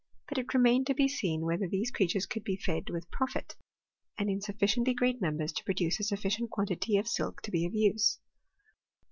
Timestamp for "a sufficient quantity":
5.99-6.97